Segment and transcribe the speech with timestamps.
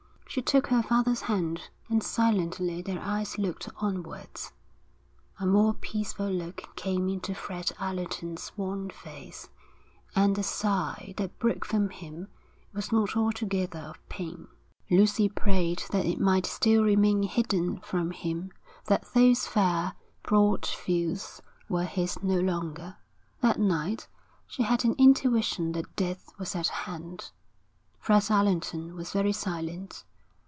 [0.33, 4.53] She took her father's hand, and silently their eyes looked onwards.
[5.41, 9.49] A more peaceful look came into Fred Allerton's worn face,
[10.15, 12.29] and the sigh that broke from him
[12.71, 14.47] was not altogether of pain.
[14.89, 18.51] Lucy prayed that it might still remain hidden from him
[18.85, 22.95] that those fair, broad fields were his no longer.
[23.41, 24.07] That night,
[24.47, 27.31] she had an intuition that death was at hand.
[27.99, 30.05] Fred Allerton was very silent.